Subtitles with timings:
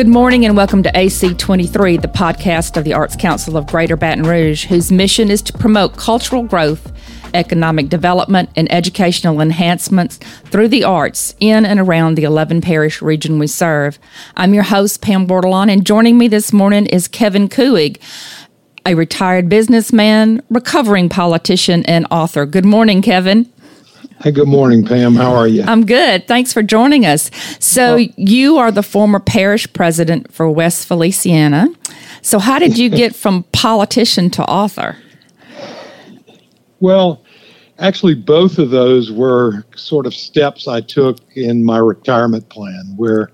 [0.00, 4.24] Good morning and welcome to AC23, the podcast of the Arts Council of Greater Baton
[4.24, 6.90] Rouge, whose mission is to promote cultural growth,
[7.34, 10.16] economic development, and educational enhancements
[10.46, 13.98] through the arts in and around the 11 parish region we serve.
[14.38, 17.98] I'm your host, Pam Bordelon, and joining me this morning is Kevin Couhig,
[18.86, 22.46] a retired businessman, recovering politician, and author.
[22.46, 23.52] Good morning, Kevin.
[24.22, 25.14] Hey, good morning, Pam.
[25.14, 25.62] How are you?
[25.62, 26.28] I'm good.
[26.28, 27.30] Thanks for joining us.
[27.58, 28.06] So, oh.
[28.18, 31.68] you are the former parish president for West Feliciana.
[32.20, 34.96] So, how did you get from politician to author?
[36.82, 37.22] Well,
[37.78, 43.30] actually, both of those were sort of steps I took in my retirement plan where,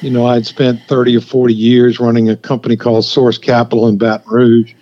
[0.00, 3.98] you know, I'd spent 30 or 40 years running a company called Source Capital in
[3.98, 4.74] Baton Rouge.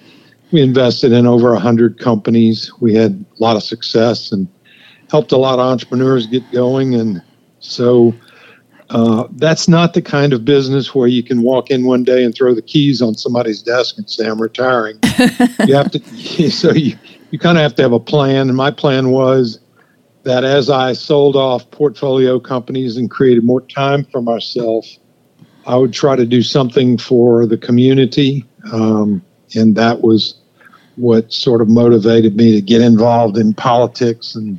[0.52, 2.70] We invested in over 100 companies.
[2.80, 4.46] We had a lot of success and
[5.10, 6.94] helped a lot of entrepreneurs get going.
[6.94, 7.22] And
[7.60, 8.14] so
[8.90, 12.34] uh, that's not the kind of business where you can walk in one day and
[12.34, 14.98] throw the keys on somebody's desk and say, I'm retiring.
[15.66, 16.00] you have to,
[16.50, 16.96] so you,
[17.30, 18.48] you kind of have to have a plan.
[18.48, 19.58] And my plan was
[20.22, 24.86] that as I sold off portfolio companies and created more time for myself,
[25.66, 28.44] I would try to do something for the community.
[28.72, 29.22] Um,
[29.54, 30.36] and that was
[30.96, 34.58] what sort of motivated me to get involved in politics and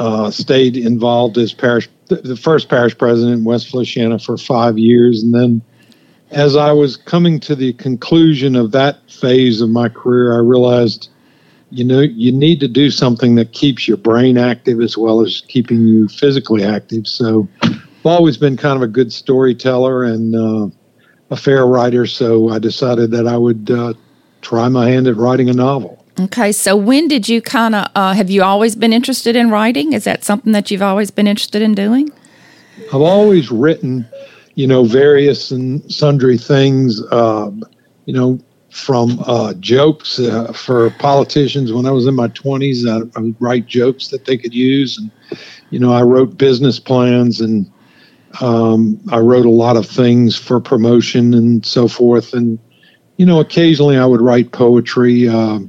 [0.00, 5.22] uh, stayed involved as parish, the first parish president in West Feliciana for five years.
[5.22, 5.60] And then
[6.30, 11.10] as I was coming to the conclusion of that phase of my career, I realized,
[11.70, 15.42] you know, you need to do something that keeps your brain active as well as
[15.48, 17.06] keeping you physically active.
[17.06, 20.68] So I've always been kind of a good storyteller and uh,
[21.28, 22.06] a fair writer.
[22.06, 23.92] So I decided that I would uh,
[24.40, 25.99] try my hand at writing a novel.
[26.20, 29.94] Okay, so when did you kind of uh, have you always been interested in writing?
[29.94, 32.10] Is that something that you've always been interested in doing?
[32.92, 34.06] I've always written,
[34.54, 37.00] you know, various and sundry things.
[37.10, 37.50] Uh,
[38.04, 42.86] you know, from uh, jokes uh, for politicians when I was in my 20s.
[42.86, 44.98] I, I, would write jokes that they could use.
[44.98, 45.10] And,
[45.70, 47.70] you know, I wrote business plans and
[48.40, 52.32] um, I wrote a lot of things for promotion and so forth.
[52.32, 52.58] And,
[53.16, 55.28] you know, occasionally I would write poetry.
[55.28, 55.60] Uh,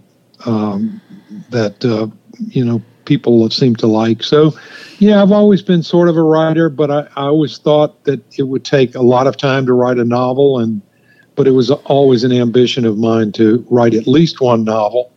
[0.46, 1.02] um,
[1.50, 2.08] that uh,
[2.38, 4.24] you know people seem to like.
[4.24, 4.54] So,
[5.00, 8.44] yeah, I've always been sort of a writer, but I, I always thought that it
[8.44, 10.82] would take a lot of time to write a novel, and
[11.36, 15.12] but it was always an ambition of mine to write at least one novel.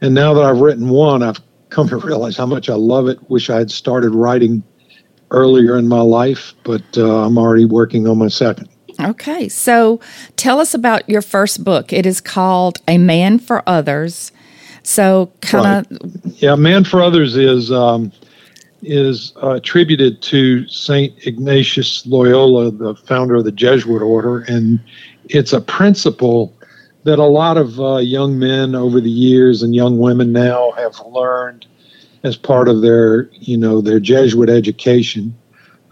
[0.00, 3.18] And now that I've written one, I've come to realize how much I love it.
[3.30, 4.62] Wish I had started writing
[5.30, 8.68] earlier in my life, but uh, I'm already working on my second.
[9.00, 10.00] Okay, so
[10.36, 11.92] tell us about your first book.
[11.92, 14.32] It is called A Man for Others
[14.82, 16.34] so kind of right.
[16.42, 18.12] yeah, man for others is um,
[18.82, 24.80] is uh, attributed to Saint Ignatius Loyola, the founder of the Jesuit order, and
[25.24, 26.54] it's a principle
[27.04, 30.98] that a lot of uh, young men over the years and young women now have
[31.06, 31.66] learned
[32.22, 35.34] as part of their you know their Jesuit education.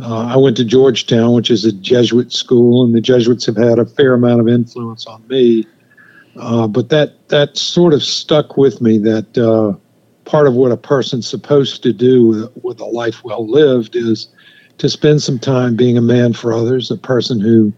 [0.00, 3.78] Uh, I went to Georgetown, which is a Jesuit school, and the Jesuits have had
[3.78, 5.66] a fair amount of influence on me
[6.38, 8.98] uh, but that that sort of stuck with me.
[8.98, 9.76] That uh,
[10.24, 14.28] part of what a person's supposed to do with, with a life well lived is
[14.78, 17.72] to spend some time being a man for others, a person who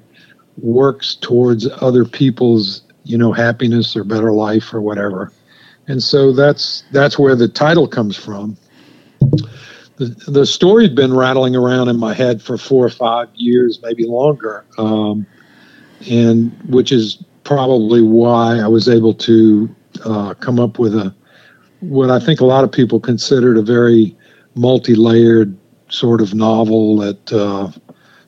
[0.58, 5.32] works towards other people's you know happiness or better life or whatever.
[5.88, 8.56] And so that's that's where the title comes from.
[9.96, 13.80] The, the story had been rattling around in my head for four or five years,
[13.82, 15.26] maybe longer, um,
[16.08, 19.74] and which is probably why I was able to
[20.04, 21.12] uh, come up with a
[21.80, 24.16] what I think a lot of people considered a very
[24.54, 25.58] multi-layered
[25.88, 27.72] sort of novel that uh,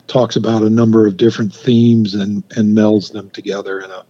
[0.07, 4.03] talks about a number of different themes and and melds them together in a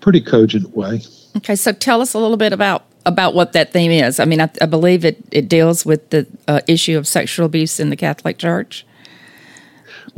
[0.00, 1.02] pretty cogent way.
[1.36, 4.18] Okay, so tell us a little bit about about what that theme is.
[4.18, 7.78] I mean, I, I believe it it deals with the uh, issue of sexual abuse
[7.78, 8.84] in the Catholic Church.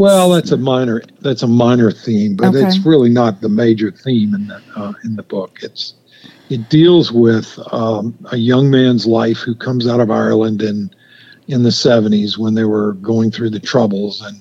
[0.01, 2.67] Well, that's a minor that's a minor theme, but okay.
[2.67, 5.59] it's really not the major theme in the uh, in the book.
[5.61, 5.93] It's
[6.49, 10.91] it deals with um, a young man's life who comes out of Ireland in
[11.49, 14.41] in the 70s when they were going through the troubles and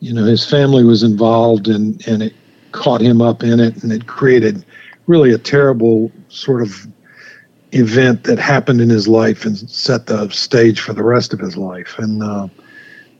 [0.00, 2.34] you know his family was involved and and it
[2.72, 4.64] caught him up in it and it created
[5.06, 6.88] really a terrible sort of
[7.70, 11.56] event that happened in his life and set the stage for the rest of his
[11.56, 12.48] life and uh,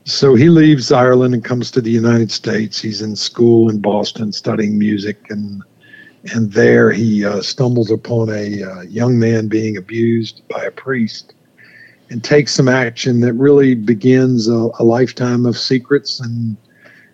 [0.05, 2.81] so he leaves Ireland and comes to the United States.
[2.81, 5.63] He's in school in Boston studying music, and
[6.33, 11.33] and there he uh, stumbles upon a uh, young man being abused by a priest,
[12.09, 16.57] and takes some action that really begins a, a lifetime of secrets and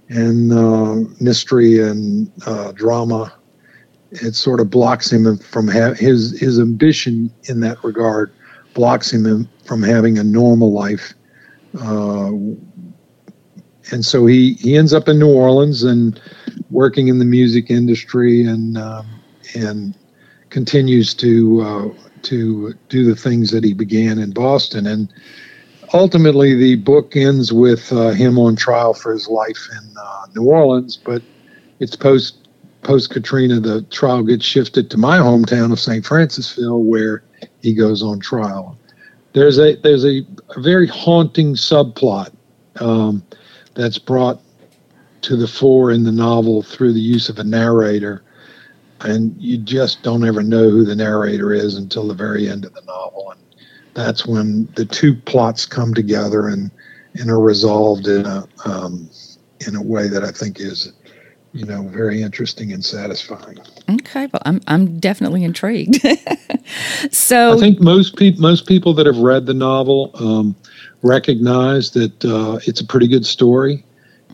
[0.09, 3.33] and uh, mystery and uh, drama.
[4.11, 8.31] It sort of blocks him from ha- his his ambition in that regard
[8.73, 11.13] blocks him from having a normal life.
[11.81, 12.31] Uh,
[13.91, 16.19] and so he, he ends up in New Orleans and
[16.69, 19.07] working in the music industry and um,
[19.55, 19.95] and
[20.49, 24.87] continues to uh, to do the things that he began in Boston.
[24.87, 25.13] And
[25.93, 30.49] ultimately, the book ends with uh, him on trial for his life in uh, New
[30.49, 30.97] Orleans.
[30.97, 31.21] But
[31.79, 32.47] it's post
[32.81, 33.59] post Katrina.
[33.59, 36.03] The trial gets shifted to my hometown of St.
[36.03, 37.23] Francisville, where
[37.61, 38.77] he goes on trial.
[39.33, 40.25] There's a there's a,
[40.55, 42.33] a very haunting subplot
[42.79, 43.23] um,
[43.77, 44.41] that's brought
[45.21, 48.23] to the fore in the novel through the use of a narrator
[49.01, 52.73] and you just don't ever know who the narrator is until the very end of
[52.73, 53.39] the novel and
[53.93, 56.71] that's when the two plots come together and
[57.15, 59.09] and are resolved in a um,
[59.65, 60.93] in a way that I think is
[61.53, 63.57] you know very interesting and satisfying.
[63.89, 65.99] Okay, well I'm I'm definitely intrigued.
[67.11, 70.55] so I think most people most people that have read the novel um,
[71.03, 73.83] recognize that uh, it's a pretty good story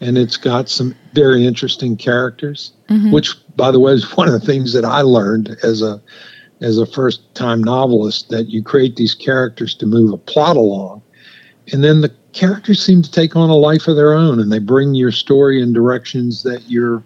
[0.02, 3.12] and it's got some very interesting characters, mm-hmm.
[3.12, 6.02] which, by the way, is one of the things that I learned as a
[6.62, 11.02] as a first time novelist that you create these characters to move a plot along,
[11.72, 14.60] and then the characters seem to take on a life of their own, and they
[14.60, 17.04] bring your story in directions that you're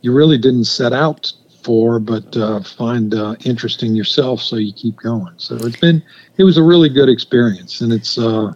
[0.00, 1.32] you really didn't set out
[1.62, 5.34] for, but uh, find uh, interesting yourself, so you keep going.
[5.38, 6.02] So it's been
[6.36, 8.18] it was a really good experience, and it's.
[8.18, 8.52] Uh,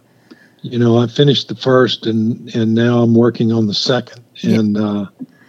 [0.63, 4.77] you know, I finished the first, and and now I'm working on the second, and
[4.77, 5.05] uh,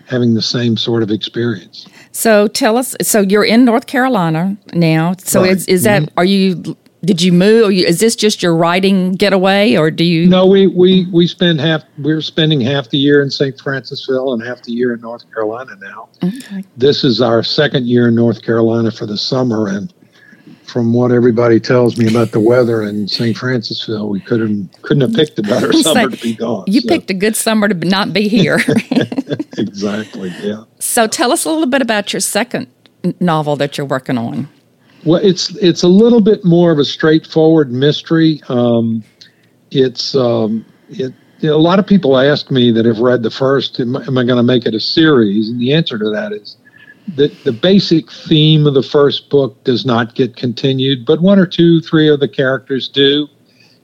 [0.06, 1.86] having the same sort of experience.
[2.12, 2.96] So tell us.
[3.00, 5.14] So you're in North Carolina now.
[5.18, 5.52] So right.
[5.52, 6.02] is is that?
[6.02, 6.18] Mm-hmm.
[6.18, 6.76] Are you?
[7.04, 7.72] Did you move?
[7.72, 10.26] You, is this just your writing getaway, or do you?
[10.26, 11.84] No, we we we spend half.
[11.98, 13.56] We're spending half the year in St.
[13.56, 16.08] Francisville and half the year in North Carolina now.
[16.24, 16.64] Okay.
[16.76, 19.92] This is our second year in North Carolina for the summer, and
[20.64, 23.36] from what everybody tells me about the weather in St.
[23.36, 26.64] Francisville, we couldn't couldn't have picked a better summer to be gone.
[26.66, 26.88] You so.
[26.88, 28.58] picked a good summer to not be here.
[29.58, 30.32] exactly.
[30.42, 30.64] Yeah.
[30.78, 32.66] So tell us a little bit about your second
[33.20, 34.48] novel that you're working on.
[35.04, 38.40] Well, it's it's a little bit more of a straightforward mystery.
[38.48, 39.04] Um,
[39.70, 41.12] it's um, it.
[41.42, 44.38] A lot of people ask me that have read the first, am, am I going
[44.38, 45.50] to make it a series?
[45.50, 46.56] And the answer to that is
[47.08, 51.46] the, the basic theme of the first book does not get continued, but one or
[51.46, 53.28] two, three of the characters do.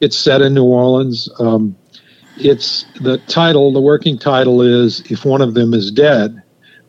[0.00, 1.28] It's set in New Orleans.
[1.38, 1.76] Um,
[2.36, 6.42] it's the title, the working title is If One of Them Is Dead,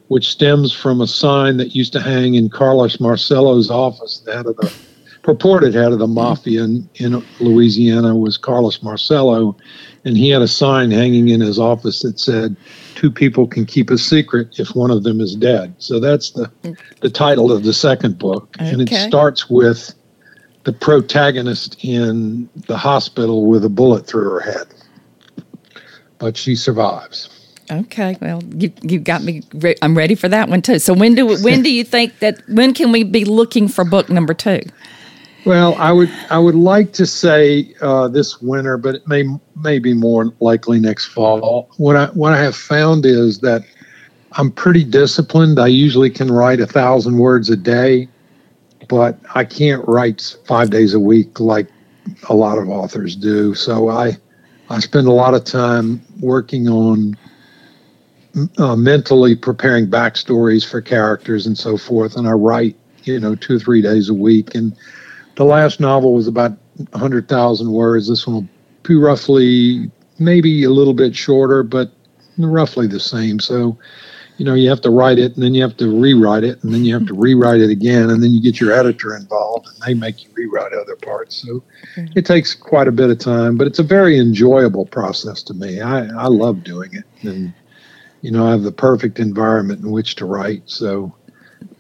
[0.08, 4.46] which stems from a sign that used to hang in Carlos Marcello's office, the head
[4.46, 4.74] of the
[5.24, 6.16] purported head of the mm-hmm.
[6.16, 9.56] mafia in, in Louisiana was Carlos Marcello.
[10.04, 12.56] And he had a sign hanging in his office that said,
[13.02, 15.74] two people can keep a secret if one of them is dead.
[15.80, 16.52] So that's the
[17.02, 18.70] the title of the second book, okay.
[18.70, 19.94] and it starts with
[20.66, 24.68] the protagonist in the hospital with a bullet through her head,
[26.20, 27.30] but she survives.
[27.72, 29.42] Okay, well, you you got me.
[29.54, 30.78] Re- I'm ready for that one too.
[30.78, 34.10] So when do when do you think that when can we be looking for book
[34.10, 34.62] number two?
[35.44, 39.24] Well, I would I would like to say uh, this winter, but it may
[39.56, 41.70] may be more likely next fall.
[41.78, 43.64] What I what I have found is that
[44.34, 45.60] I'm pretty disciplined.
[45.60, 48.08] I usually can write a thousand words a day,
[48.88, 51.68] but I can't write five days a week like
[52.30, 53.56] a lot of authors do.
[53.56, 54.18] So I
[54.70, 57.18] I spend a lot of time working on
[58.60, 63.56] uh, mentally preparing backstories for characters and so forth, and I write you know two
[63.56, 64.78] or three days a week and
[65.36, 66.58] the last novel was about
[66.92, 68.08] 100,000 words.
[68.08, 68.48] This one will
[68.84, 71.92] be roughly, maybe a little bit shorter, but
[72.38, 73.40] roughly the same.
[73.40, 73.78] So,
[74.38, 76.74] you know, you have to write it and then you have to rewrite it and
[76.74, 79.78] then you have to rewrite it again and then you get your editor involved and
[79.86, 81.36] they make you rewrite other parts.
[81.36, 81.64] So
[82.16, 85.82] it takes quite a bit of time, but it's a very enjoyable process to me.
[85.82, 87.06] I, I love doing it.
[87.22, 87.54] And,
[88.22, 90.64] you know, I have the perfect environment in which to write.
[90.66, 91.14] So,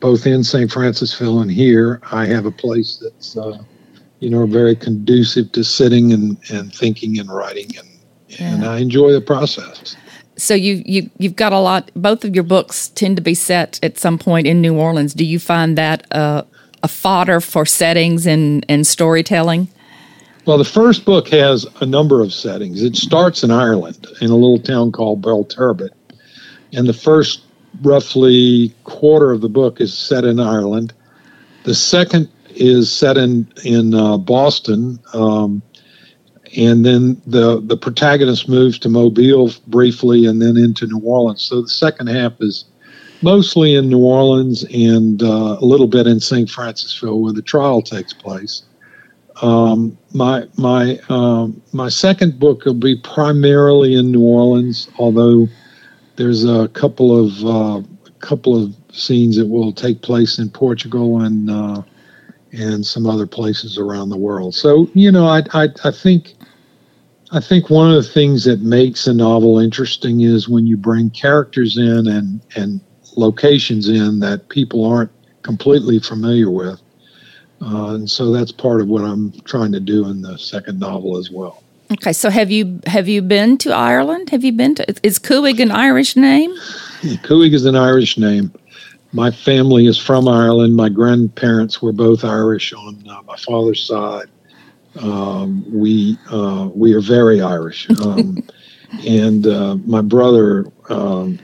[0.01, 0.70] both in St.
[0.70, 3.60] Francisville and here, I have a place that's, uh,
[4.20, 7.88] you know, very conducive to sitting and, and thinking and writing, and
[8.27, 8.53] yeah.
[8.53, 9.96] and I enjoy the process.
[10.36, 11.91] So you you you've got a lot.
[11.96, 15.13] Both of your books tend to be set at some point in New Orleans.
[15.13, 16.43] Do you find that uh,
[16.84, 19.70] a fodder for settings and and storytelling?
[20.46, 22.81] Well, the first book has a number of settings.
[22.81, 25.93] It starts in Ireland in a little town called Belturbet,
[26.74, 27.41] and the first
[27.82, 30.94] roughly quarter of the book is set in Ireland.
[31.63, 35.62] The second is set in in uh, Boston, um,
[36.58, 41.44] and then the the protagonist moves to Mobile briefly, and then into New Orleans.
[41.44, 42.66] So the second half is
[43.22, 46.50] mostly in New Orleans and uh, a little bit in St.
[46.50, 48.63] Francisville, where the trial takes place.
[49.42, 55.48] Um, my my um, my second book will be primarily in New Orleans, although
[56.22, 57.82] there's a couple of uh,
[58.20, 61.82] couple of scenes that will take place in Portugal and uh,
[62.51, 64.54] and some other places around the world.
[64.54, 66.36] So you know, I, I I think
[67.32, 71.10] I think one of the things that makes a novel interesting is when you bring
[71.10, 72.82] characters in and and
[73.18, 75.12] locations in that people aren't
[75.42, 76.80] completely familiar with.
[77.63, 81.18] Uh, and so that's part of what I'm trying to do in the second novel
[81.18, 81.63] as well.
[81.92, 84.30] Okay, so have you have you been to Ireland?
[84.30, 84.86] Have you been to?
[85.04, 86.56] Is Couhig an Irish name?
[87.24, 88.54] Couhig is an Irish name.
[89.12, 90.78] My family is from Ireland.
[90.78, 94.30] My grandparents were both Irish on uh, my father's side.
[95.02, 98.38] Um, we uh, we are very Irish, um,
[99.06, 100.66] and uh, my brother.
[100.90, 101.40] Um,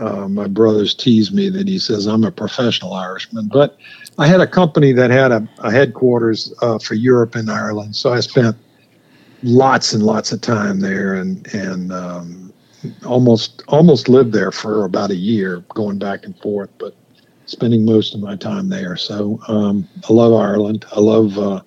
[0.00, 3.78] uh, my brothers tease me that he says I'm a professional Irishman, but
[4.18, 8.12] I had a company that had a, a headquarters uh, for Europe and Ireland, so
[8.12, 8.54] I spent
[9.42, 12.52] lots and lots of time there, and and um,
[13.06, 16.94] almost almost lived there for about a year, going back and forth, but
[17.46, 18.96] spending most of my time there.
[18.96, 20.84] So um, I love Ireland.
[20.92, 21.38] I love.
[21.38, 21.60] Uh,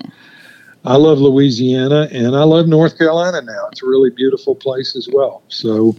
[0.86, 3.70] I love Louisiana and I love North Carolina now.
[3.72, 5.42] It's a really beautiful place as well.
[5.48, 5.96] So,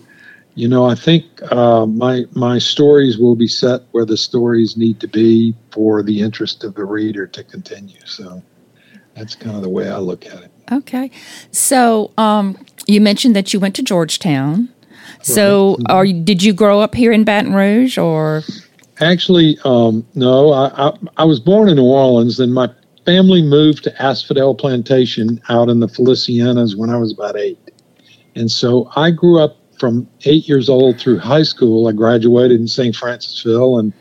[0.55, 5.01] you know, I think uh, my my stories will be set where the stories need
[5.01, 7.99] to be for the interest of the reader to continue.
[8.05, 8.43] So
[9.17, 10.53] that's kind of the way I look at it.
[10.71, 11.11] Okay.
[11.51, 14.69] So um, you mentioned that you went to Georgetown.
[15.23, 15.91] So, right.
[15.91, 18.43] are did you grow up here in Baton Rouge, or?
[19.01, 20.53] Actually, um, no.
[20.53, 22.69] I, I, I was born in New Orleans, and my
[23.05, 27.59] family moved to Asphodel Plantation out in the Felicianas when I was about eight,
[28.35, 31.89] and so I grew up from eight years old through high school.
[31.89, 32.95] I graduated in St.
[32.95, 33.93] Francisville and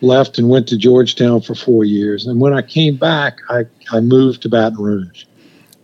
[0.00, 2.26] left and went to Georgetown for four years.
[2.26, 5.24] And when I came back, I, I moved to Baton Rouge.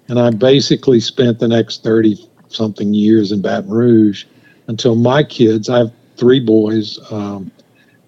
[0.08, 4.24] And I basically spent the next 30 something years in Baton Rouge
[4.68, 7.50] until my kids, I have three boys, um,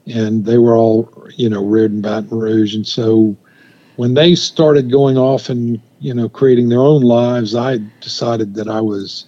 [0.07, 2.75] and they were all, you know, reared in Baton Rouge.
[2.75, 3.37] And so
[3.97, 8.69] when they started going off and, you know, creating their own lives, I decided that
[8.69, 9.27] I was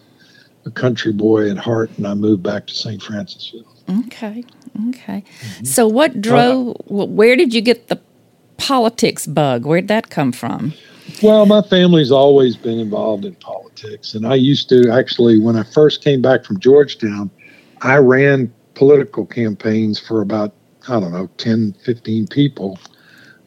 [0.66, 3.00] a country boy at heart and I moved back to St.
[3.00, 3.75] Francisville.
[3.88, 4.44] Okay.
[4.88, 5.22] Okay.
[5.22, 5.64] Mm-hmm.
[5.64, 8.00] So what drove, uh, where did you get the
[8.56, 9.64] politics bug?
[9.64, 10.74] Where'd that come from?
[11.22, 14.14] Well, my family's always been involved in politics.
[14.14, 17.30] And I used to actually, when I first came back from Georgetown,
[17.82, 20.52] I ran political campaigns for about,
[20.88, 22.78] I don't know, 10, 15 people.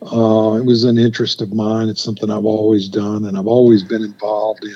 [0.01, 1.89] Uh, it was an interest of mine.
[1.89, 4.75] It's something I've always done, and I've always been involved in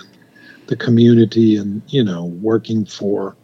[0.68, 3.36] the community and, you know, working for,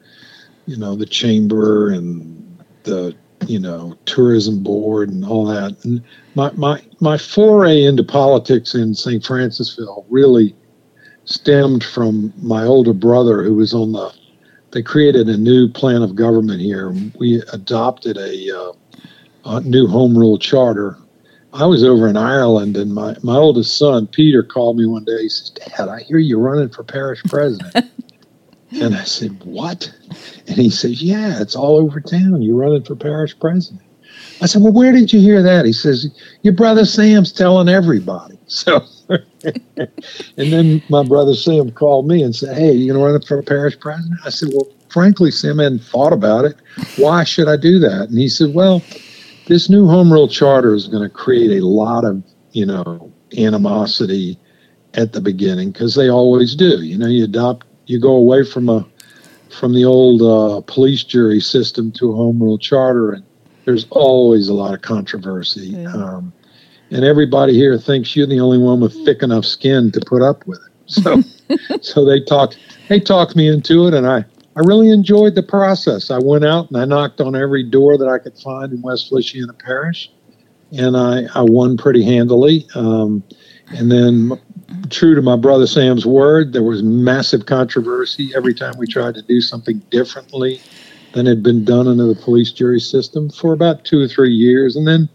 [0.70, 3.16] you know, the chamber and the
[3.48, 5.76] you know, tourism board and all that.
[5.84, 6.04] And
[6.36, 9.24] my my my foray into politics in St.
[9.24, 10.56] Francisville really
[11.26, 14.14] stemmed from my older brother who was on the
[14.72, 16.94] they created a new plan of government here.
[17.18, 18.74] We adopted a, uh,
[19.46, 20.98] a new home rule charter.
[21.54, 25.24] I was over in Ireland, and my, my oldest son, Peter, called me one day.
[25.24, 27.92] He says, Dad, I hear you're running for parish president.
[28.72, 29.92] And I said, What?
[30.48, 32.42] And he says, Yeah, it's all over town.
[32.42, 33.82] You're running for parish president.
[34.42, 35.66] I said, Well, where did you hear that?
[35.66, 36.08] He says,
[36.44, 38.38] Your brother Sam's telling everybody.
[38.50, 43.22] So, and then my brother Sam called me and said, Hey, you going to run
[43.22, 44.20] for parish president?
[44.26, 46.56] I said, Well, frankly, Sam hadn't thought about it.
[46.98, 48.10] Why should I do that?
[48.10, 48.82] And he said, Well,
[49.46, 52.24] this new home rule charter is going to create a lot of,
[52.54, 54.40] you know, animosity
[54.96, 56.82] at the beginning because they always do.
[56.82, 58.86] You know, you adopt you go away from a
[59.50, 63.24] from the old uh, police jury system to a home rule charter, and
[63.66, 65.70] there's always a lot of controversy.
[65.70, 65.92] Yeah.
[65.92, 66.32] Um,
[66.92, 70.46] and everybody here thinks you're the only one with thick enough skin to put up
[70.46, 70.92] with it.
[70.92, 71.22] So,
[71.82, 74.24] so they talked they talked me into it, and I
[74.56, 76.12] I really enjoyed the process.
[76.12, 79.10] I went out and I knocked on every door that I could find in West
[79.10, 80.12] Feliciana Parish,
[80.72, 82.68] and I I won pretty handily.
[82.76, 83.24] Um,
[83.72, 84.40] and then
[84.90, 89.22] true to my brother Sam's word, there was massive controversy every time we tried to
[89.22, 90.60] do something differently
[91.14, 94.76] than had been done under the police jury system for about two or three years.
[94.76, 95.10] And then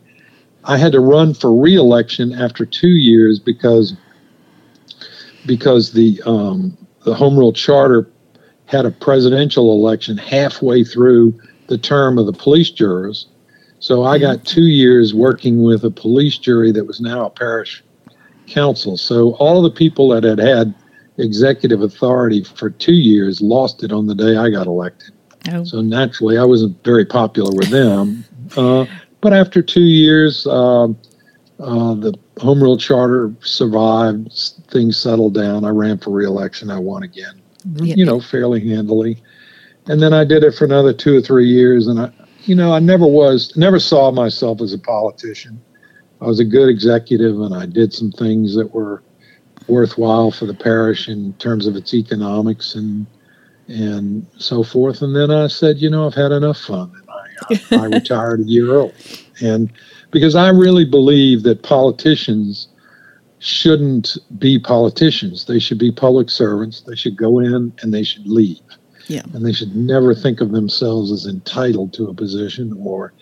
[0.64, 3.94] I had to run for reelection after two years because
[5.46, 8.10] because the um, the home rule charter
[8.66, 13.26] had a presidential election halfway through the term of the police jurors.
[13.78, 17.84] So I got two years working with a police jury that was now a parish
[18.46, 18.96] council.
[18.96, 20.74] So all the people that had had
[21.18, 25.12] executive authority for two years, lost it on the day I got elected.
[25.52, 25.64] Oh.
[25.64, 28.24] So naturally, I wasn't very popular with them.
[28.58, 28.84] Uh,
[29.22, 34.30] but after two years, uh, uh, the home rule charter survived.
[34.70, 35.64] Things settled down.
[35.64, 36.70] I ran for reelection.
[36.70, 37.40] I won again,
[37.80, 39.22] you know, fairly handily.
[39.86, 41.86] And then I did it for another two or three years.
[41.86, 42.12] And I,
[42.44, 45.60] you know, I never was, never saw myself as a politician.
[46.20, 49.02] I was a good executive, and I did some things that were
[49.68, 53.06] worthwhile for the parish in terms of its economics and
[53.66, 55.00] and so forth.
[55.00, 57.10] And then I said, you know, I've had enough fun, and
[57.70, 58.92] I, uh, I retired a year early.
[59.40, 59.72] And
[60.10, 62.68] because I really believe that politicians
[63.38, 66.82] shouldn't be politicians, they should be public servants.
[66.82, 68.60] They should go in and they should leave.
[69.08, 69.22] Yeah.
[69.34, 73.12] And they should never think of themselves as entitled to a position or,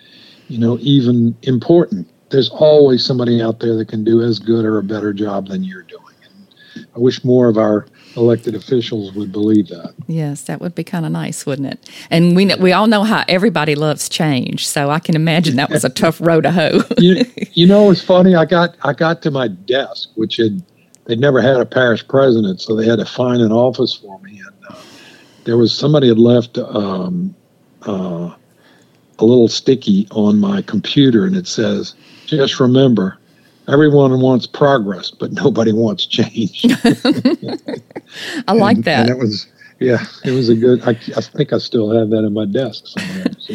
[0.48, 2.08] you know, even important.
[2.32, 5.62] There's always somebody out there that can do as good or a better job than
[5.62, 6.02] you're doing.
[6.24, 7.86] And I wish more of our
[8.16, 9.94] elected officials would believe that.
[10.06, 11.90] Yes, that would be kind of nice, wouldn't it?
[12.10, 15.84] And we we all know how everybody loves change, so I can imagine that was
[15.84, 16.80] a tough row to hoe.
[16.98, 18.34] you, you know, it's funny.
[18.34, 20.62] I got I got to my desk, which had
[21.04, 24.40] they'd never had a parish president, so they had to find an office for me,
[24.40, 24.80] and uh,
[25.44, 26.58] there was somebody had left.
[26.58, 27.34] Um,
[27.82, 28.34] uh,
[29.18, 31.94] a little sticky on my computer and it says,
[32.36, 33.18] just remember,
[33.68, 36.64] everyone wants progress, but nobody wants change.
[38.48, 39.00] I like and, that.
[39.00, 39.46] And it was,
[39.78, 40.82] yeah, it was a good.
[40.82, 43.26] I, I think I still have that in my desk somewhere.
[43.38, 43.54] So,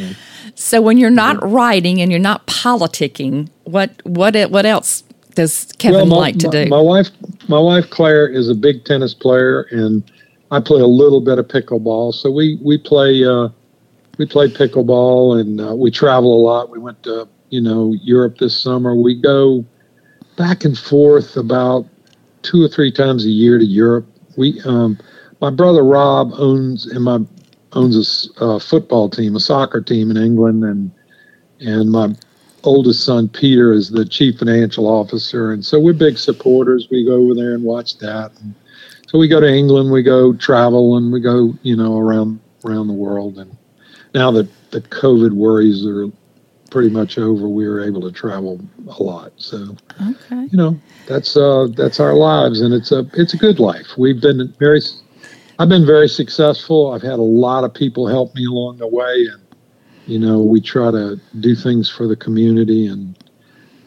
[0.55, 1.49] so when you're not yeah.
[1.51, 5.03] writing and you're not politicking, what what what else
[5.35, 6.65] does Kevin well, my, like to my, do?
[6.67, 7.09] My wife,
[7.47, 10.03] my wife Claire is a big tennis player, and
[10.51, 12.13] I play a little bit of pickleball.
[12.13, 13.23] So we we play.
[13.23, 13.49] Uh,
[14.17, 16.69] we play pickleball and uh, we travel a lot.
[16.69, 18.95] We went to you know Europe this summer.
[18.95, 19.65] We go
[20.35, 21.85] back and forth about
[22.43, 24.07] two or three times a year to Europe.
[24.37, 24.97] We, um,
[25.41, 27.19] my brother Rob owns and my
[27.73, 30.91] owns a uh, football team, a soccer team in England, and
[31.59, 32.13] and my
[32.63, 36.87] oldest son Peter is the chief financial officer, and so we're big supporters.
[36.89, 38.31] We go over there and watch that.
[38.41, 38.53] And
[39.07, 42.87] so we go to England, we go travel, and we go you know around around
[42.87, 43.37] the world.
[43.37, 43.55] And
[44.13, 46.11] now that the COVID worries are
[46.67, 49.31] pretty much over, we were able to travel a lot.
[49.37, 49.75] So,
[50.09, 50.47] okay.
[50.51, 53.87] you know, that's uh, that's our lives, and it's a it's a good life.
[53.97, 54.81] We've been very,
[55.59, 56.91] I've been very successful.
[56.91, 59.41] I've had a lot of people help me along the way, and
[60.05, 63.17] you know, we try to do things for the community, and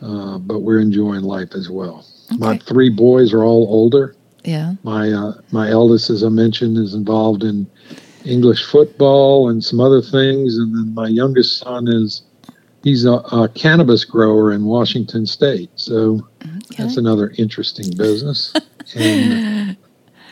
[0.03, 2.07] uh, but we're enjoying life as well.
[2.33, 2.39] Okay.
[2.39, 4.15] My three boys are all older.
[4.45, 4.75] Yeah.
[4.83, 7.71] My uh, my eldest, as I mentioned, is involved in
[8.25, 12.23] English football and some other things, and then my youngest son is
[12.83, 15.71] he's a, a, cannabis grower in Washington State.
[15.75, 16.59] So okay.
[16.79, 18.55] that's another interesting business.
[18.95, 19.77] and,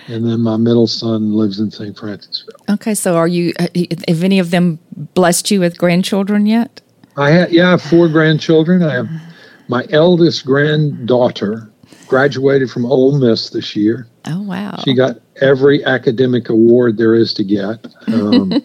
[0.06, 1.96] and then my middle son lives in St.
[1.96, 2.74] Francisville.
[2.74, 3.52] Okay, so are you?
[4.08, 4.78] Have any of them
[5.14, 6.80] blessed you with grandchildren yet?
[7.16, 8.82] I have, yeah, I have four grandchildren.
[8.82, 9.08] I have
[9.68, 11.70] my eldest granddaughter
[12.06, 14.06] graduated from Ole Miss this year.
[14.26, 14.80] Oh wow!
[14.84, 17.86] She got every academic award there is to get.
[18.08, 18.62] Um,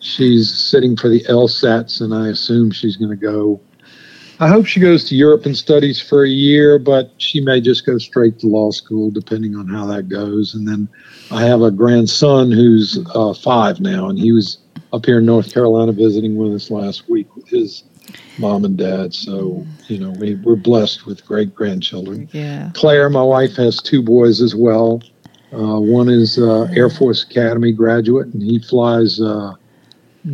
[0.00, 3.60] she's sitting for the LSATs, and I assume she's going to go.
[4.40, 7.84] I hope she goes to Europe and studies for a year, but she may just
[7.84, 10.54] go straight to law school, depending on how that goes.
[10.54, 10.88] And then
[11.32, 14.58] I have a grandson who's uh, five now, and he was
[14.92, 17.82] up here in North Carolina visiting with us last week with his
[18.38, 19.12] mom and dad.
[19.12, 22.28] So, you know, we, we're blessed with great grandchildren.
[22.32, 22.70] Yeah.
[22.74, 25.02] Claire, my wife, has two boys as well.
[25.52, 29.54] Uh, one is uh, Air Force Academy graduate, and he flies uh,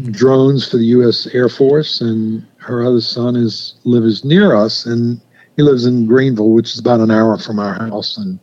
[0.03, 1.27] drones for the U.S.
[1.29, 5.21] Air Force, and her other son is lives near us, and
[5.57, 8.39] he lives in Greenville, which is about an hour from our house, and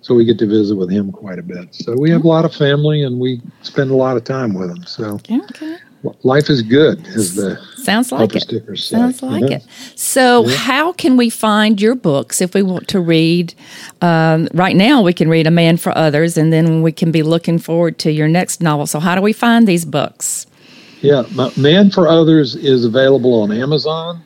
[0.00, 1.74] so we get to visit with him quite a bit.
[1.74, 4.70] So we have a lot of family, and we spend a lot of time with
[4.70, 4.84] him.
[4.84, 5.40] So okay.
[6.22, 8.78] life is good, as the sounds like it.
[8.78, 9.56] Sounds like yeah.
[9.56, 9.66] it.
[9.96, 10.56] So yeah.
[10.56, 13.54] how can we find your books if we want to read?
[14.02, 17.22] Um, right now, we can read A Man for Others, and then we can be
[17.22, 18.86] looking forward to your next novel.
[18.86, 20.46] So how do we find these books?
[21.00, 21.22] Yeah,
[21.56, 24.24] Man for Others is available on Amazon.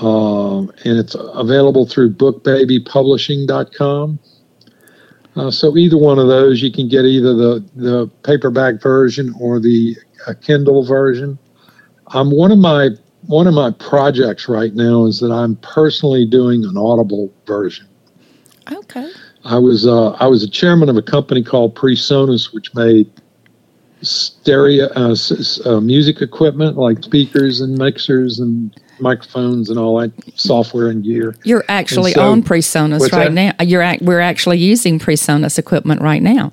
[0.00, 4.18] Um, and it's available through bookbabypublishing.com.
[5.36, 9.60] Uh, so either one of those, you can get either the, the paperback version or
[9.60, 9.96] the
[10.26, 11.38] uh, Kindle version.
[12.08, 12.90] Um, one of my
[13.26, 17.86] one of my projects right now is that I'm personally doing an Audible version.
[18.72, 19.10] Okay.
[19.44, 23.10] I was uh, I was a chairman of a company called PreSonus, which made
[24.02, 25.14] stereo uh,
[25.64, 31.34] uh, music equipment like speakers and mixers and microphones and all that software and gear.
[31.44, 33.58] You're actually so, on PreSonus right that?
[33.58, 33.64] now.
[33.64, 36.52] You're we're actually using PreSonus equipment right now.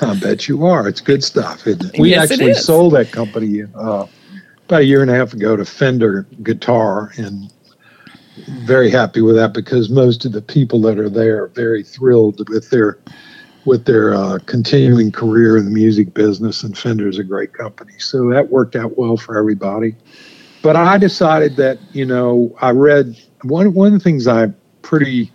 [0.00, 0.88] I bet you are.
[0.88, 2.00] It's good stuff, isn't it?
[2.00, 4.06] We yes, actually sold that company uh,
[4.66, 7.52] about a year and a half ago to Fender Guitar, and
[8.48, 12.48] very happy with that because most of the people that are there are very thrilled
[12.48, 12.98] with their
[13.64, 17.94] with their uh, continuing career in the music business, and Fender's a great company.
[17.98, 19.94] So that worked out well for everybody.
[20.62, 24.48] But I decided that you know I read one one of the things I
[24.82, 25.30] pretty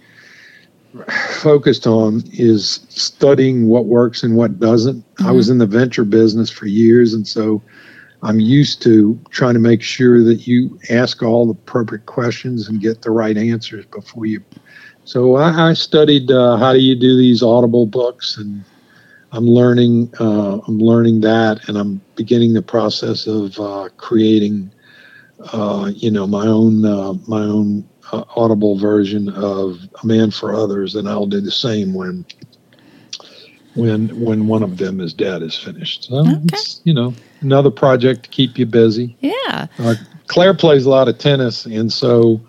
[1.41, 4.97] focused on is studying what works and what doesn't.
[5.15, 5.27] Mm-hmm.
[5.27, 5.53] I was mm-hmm.
[5.53, 7.61] in the venture business for years, and so
[8.21, 12.81] I'm used to trying to make sure that you ask all the appropriate questions and
[12.81, 14.43] get the right answers before you.
[15.09, 18.63] So I, I studied uh, how do you do these audible books, and
[19.31, 20.13] I'm learning.
[20.19, 24.71] Uh, I'm learning that, and I'm beginning the process of uh, creating,
[25.51, 30.53] uh, you know, my own uh, my own uh, audible version of A Man for
[30.53, 32.23] Others, and I'll do the same when
[33.73, 36.03] when when one of them is dead is finished.
[36.03, 36.33] So okay.
[36.53, 39.17] it's you know another project to keep you busy.
[39.21, 39.65] Yeah.
[39.79, 39.95] Uh,
[40.27, 42.39] Claire plays a lot of tennis, and so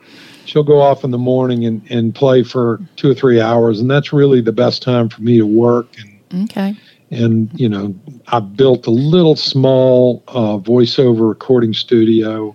[0.45, 3.91] she'll go off in the morning and, and play for two or three hours, and
[3.91, 5.89] that's really the best time for me to work.
[5.99, 6.77] And, okay.
[7.11, 7.95] And you know,
[8.29, 12.55] I built a little small uh, voiceover recording studio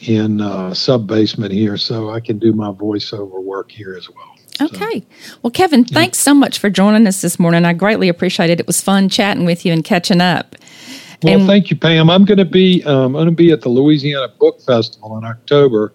[0.00, 4.34] in uh, sub basement here, so I can do my voiceover work here as well.
[4.60, 5.00] Okay.
[5.00, 7.64] So, well, Kevin, thanks so much for joining us this morning.
[7.64, 8.60] I greatly appreciate it.
[8.60, 10.54] It was fun chatting with you and catching up.
[11.24, 12.10] Well, and, thank you, Pam.
[12.10, 15.24] I'm going to be um, I'm going to be at the Louisiana Book Festival in
[15.24, 15.92] October,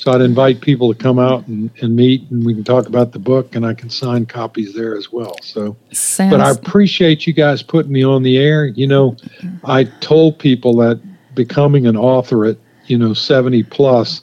[0.00, 3.12] so I'd invite people to come out and, and meet, and we can talk about
[3.12, 5.36] the book, and I can sign copies there as well.
[5.42, 8.64] So, sounds, but I appreciate you guys putting me on the air.
[8.64, 9.14] You know,
[9.62, 11.02] I told people that
[11.34, 14.22] becoming an author at you know 70 plus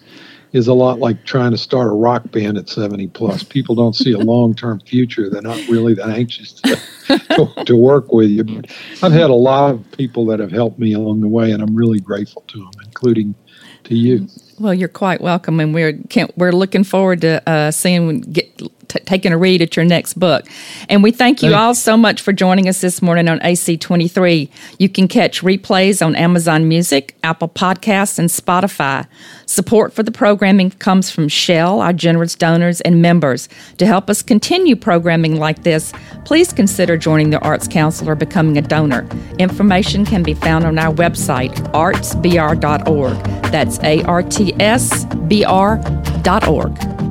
[0.52, 3.44] is a lot like trying to start a rock band at 70 plus.
[3.44, 5.30] People don't see a long term future.
[5.30, 8.44] They're not really that anxious to, to, to, work with you.
[8.44, 8.72] But
[9.04, 11.76] I've had a lot of people that have helped me along the way, and I'm
[11.76, 13.36] really grateful to them, including
[13.84, 14.28] to you.
[14.60, 16.00] Well, you're quite welcome, and we're
[16.36, 20.46] we're looking forward to uh, seeing get t- taking a read at your next book.
[20.90, 24.50] And we thank you all so much for joining us this morning on AC23.
[24.80, 29.06] You can catch replays on Amazon Music, Apple Podcasts, and Spotify.
[29.46, 33.50] Support for the programming comes from Shell, our generous donors and members.
[33.78, 35.94] To help us continue programming like this,
[36.26, 39.08] please consider joining the Arts Council or becoming a donor.
[39.38, 43.24] Information can be found on our website, artsbr.org.
[43.52, 45.78] That's A R T S B R
[46.24, 47.07] dot R.org.